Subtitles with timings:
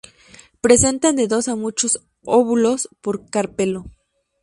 [0.61, 3.85] Presentan de dos a muchos óvulos por carpelo.